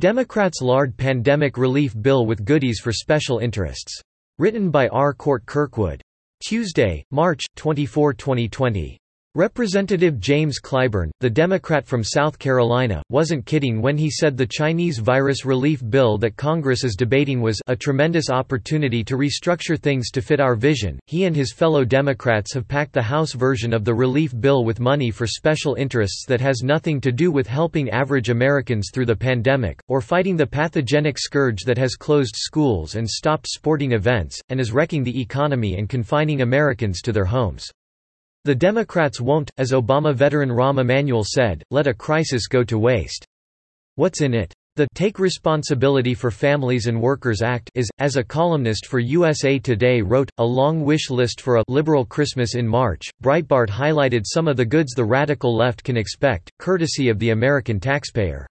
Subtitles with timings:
[0.00, 4.00] Democrats lard pandemic relief bill with goodies for special interests.
[4.38, 5.12] Written by R.
[5.12, 6.00] Cort Kirkwood.
[6.42, 8.99] Tuesday, March, 24, 2020.
[9.36, 14.98] Representative James Clyburn, the Democrat from South Carolina, wasn't kidding when he said the Chinese
[14.98, 20.20] virus relief bill that Congress is debating was a tremendous opportunity to restructure things to
[20.20, 20.98] fit our vision.
[21.06, 24.80] He and his fellow Democrats have packed the House version of the relief bill with
[24.80, 29.14] money for special interests that has nothing to do with helping average Americans through the
[29.14, 34.58] pandemic, or fighting the pathogenic scourge that has closed schools and stopped sporting events, and
[34.58, 37.70] is wrecking the economy and confining Americans to their homes.
[38.44, 43.26] The Democrats won't, as Obama veteran Rahm Emanuel said, let a crisis go to waste.
[43.96, 44.54] What's in it?
[44.76, 50.00] The Take Responsibility for Families and Workers Act is, as a columnist for USA Today
[50.00, 53.10] wrote, a long wish list for a liberal Christmas in March.
[53.22, 57.78] Breitbart highlighted some of the goods the radical left can expect, courtesy of the American
[57.78, 58.46] taxpayer.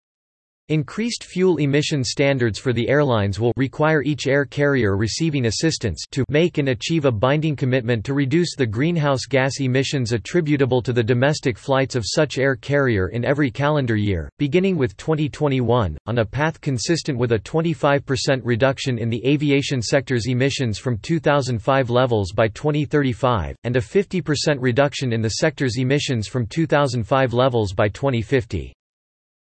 [0.72, 6.24] Increased fuel emission standards for the airlines will require each air carrier receiving assistance to
[6.30, 11.02] make and achieve a binding commitment to reduce the greenhouse gas emissions attributable to the
[11.02, 16.24] domestic flights of such air carrier in every calendar year, beginning with 2021, on a
[16.24, 22.48] path consistent with a 25% reduction in the aviation sector's emissions from 2005 levels by
[22.48, 28.72] 2035, and a 50% reduction in the sector's emissions from 2005 levels by 2050.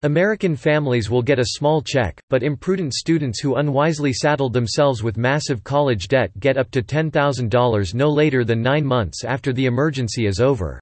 [0.05, 5.17] American families will get a small check, but imprudent students who unwisely saddled themselves with
[5.17, 10.27] massive college debt get up to $10,000 no later than nine months after the emergency
[10.27, 10.79] is over.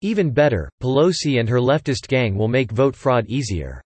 [0.00, 3.82] Even better, Pelosi and her leftist gang will make vote fraud easier.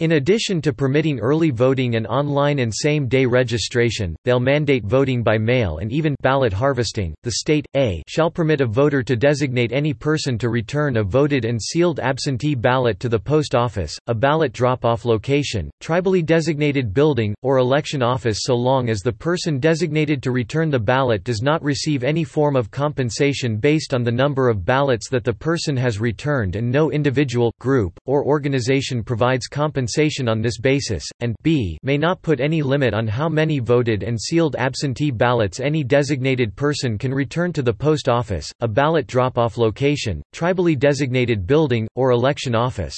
[0.00, 5.36] In addition to permitting early voting and online and same-day registration, they'll mandate voting by
[5.36, 7.12] mail and even ballot harvesting.
[7.22, 11.44] The state A shall permit a voter to designate any person to return a voted
[11.44, 17.34] and sealed absentee ballot to the post office, a ballot drop-off location, tribally designated building,
[17.42, 21.62] or election office so long as the person designated to return the ballot does not
[21.62, 26.00] receive any form of compensation based on the number of ballots that the person has
[26.00, 31.76] returned and no individual, group, or organization provides compensation compensation on this basis, and b
[31.82, 36.54] may not put any limit on how many voted and sealed absentee ballots any designated
[36.54, 42.12] person can return to the post office, a ballot drop-off location, tribally designated building, or
[42.12, 42.96] election office.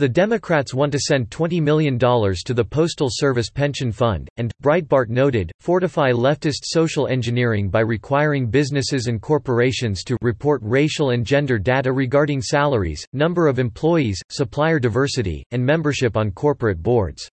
[0.00, 5.10] The Democrats want to send $20 million to the Postal Service Pension Fund, and, Breitbart
[5.10, 11.58] noted, fortify leftist social engineering by requiring businesses and corporations to report racial and gender
[11.58, 17.28] data regarding salaries, number of employees, supplier diversity, and membership on corporate boards.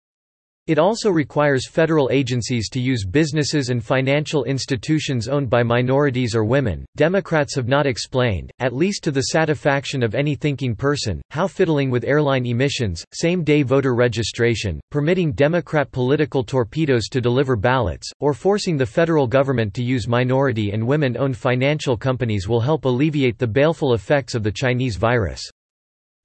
[0.66, 6.42] It also requires federal agencies to use businesses and financial institutions owned by minorities or
[6.44, 6.84] women.
[6.96, 11.88] Democrats have not explained, at least to the satisfaction of any thinking person, how fiddling
[11.88, 18.34] with airline emissions, same day voter registration, permitting Democrat political torpedoes to deliver ballots, or
[18.34, 23.38] forcing the federal government to use minority and women owned financial companies will help alleviate
[23.38, 25.48] the baleful effects of the Chinese virus.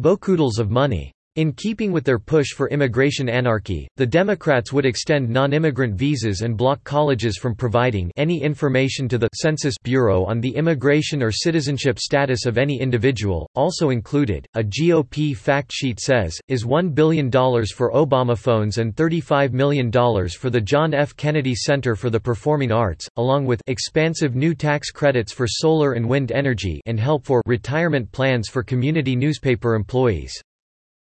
[0.01, 1.13] Bokoodles of money.
[1.37, 6.57] In keeping with their push for immigration anarchy, the Democrats would extend non-immigrant visas and
[6.57, 11.99] block colleges from providing any information to the Census Bureau on the immigration or citizenship
[11.99, 13.49] status of any individual.
[13.55, 19.53] Also included, a GOP fact sheet says, is $1 billion for Obama phones and $35
[19.53, 21.15] million for the John F.
[21.15, 26.09] Kennedy Center for the Performing Arts, along with expansive new tax credits for solar and
[26.09, 30.33] wind energy and help for retirement plans for community newspaper employees.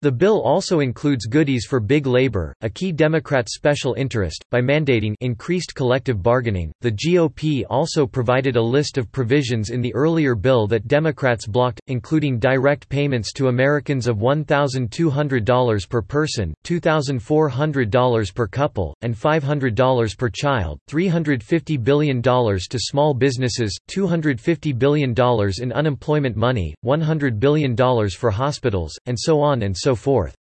[0.08, 4.46] The bill also includes goodies for big labor, a key Democrat special interest.
[4.50, 9.94] By mandating increased collective bargaining, the GOP also provided a list of provisions in the
[9.94, 18.34] earlier bill that Democrats blocked, including direct payments to Americans of $1,200 per person, $2,400
[18.34, 25.14] per couple, and $500 per child, $350 billion to small businesses, $250 billion
[25.60, 30.36] in unemployment money, $100 billion for hospitals, and so on and so forth.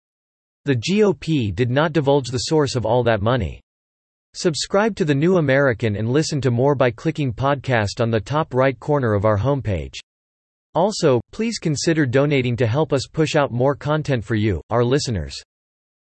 [0.64, 3.60] The GOP did not divulge the source of all that money.
[4.34, 8.52] Subscribe to The New American and listen to more by clicking podcast on the top
[8.52, 9.98] right corner of our homepage.
[10.74, 15.40] Also, please consider donating to help us push out more content for you, our listeners.